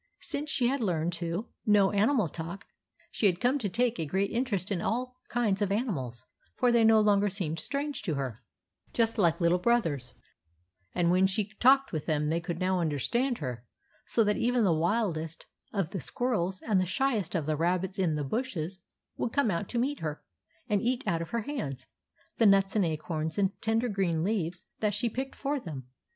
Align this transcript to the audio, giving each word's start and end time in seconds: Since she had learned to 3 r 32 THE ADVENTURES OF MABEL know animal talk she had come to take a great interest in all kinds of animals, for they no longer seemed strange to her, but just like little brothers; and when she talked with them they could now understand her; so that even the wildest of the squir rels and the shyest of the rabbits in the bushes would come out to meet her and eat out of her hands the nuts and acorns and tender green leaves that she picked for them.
Since 0.21 0.49
she 0.49 0.65
had 0.65 0.79
learned 0.79 1.13
to 1.13 1.19
3 1.19 1.27
r 1.27 1.29
32 1.29 1.37
THE 1.37 1.43
ADVENTURES 1.43 1.63
OF 1.63 1.67
MABEL 1.67 1.91
know 1.93 2.01
animal 2.05 2.27
talk 2.29 2.65
she 3.11 3.25
had 3.27 3.39
come 3.39 3.59
to 3.59 3.69
take 3.69 3.99
a 3.99 4.05
great 4.07 4.31
interest 4.31 4.71
in 4.71 4.81
all 4.81 5.15
kinds 5.29 5.61
of 5.61 5.71
animals, 5.71 6.25
for 6.55 6.71
they 6.71 6.83
no 6.83 6.99
longer 6.99 7.29
seemed 7.29 7.59
strange 7.59 8.01
to 8.01 8.15
her, 8.15 8.41
but 8.87 8.93
just 8.95 9.19
like 9.19 9.39
little 9.39 9.59
brothers; 9.59 10.15
and 10.95 11.11
when 11.11 11.27
she 11.27 11.53
talked 11.59 11.91
with 11.91 12.07
them 12.07 12.29
they 12.29 12.39
could 12.39 12.57
now 12.57 12.79
understand 12.79 13.37
her; 13.37 13.63
so 14.07 14.23
that 14.23 14.37
even 14.37 14.63
the 14.63 14.73
wildest 14.73 15.45
of 15.71 15.91
the 15.91 15.99
squir 16.01 16.31
rels 16.31 16.63
and 16.63 16.81
the 16.81 16.87
shyest 16.87 17.35
of 17.35 17.45
the 17.45 17.55
rabbits 17.55 17.99
in 17.99 18.15
the 18.15 18.23
bushes 18.23 18.79
would 19.17 19.31
come 19.31 19.51
out 19.51 19.69
to 19.69 19.77
meet 19.77 19.99
her 19.99 20.23
and 20.67 20.81
eat 20.81 21.03
out 21.05 21.21
of 21.21 21.29
her 21.29 21.41
hands 21.43 21.85
the 22.39 22.47
nuts 22.47 22.75
and 22.75 22.85
acorns 22.85 23.37
and 23.37 23.51
tender 23.61 23.87
green 23.87 24.23
leaves 24.23 24.65
that 24.79 24.95
she 24.95 25.07
picked 25.11 25.35
for 25.35 25.59
them. 25.59 25.85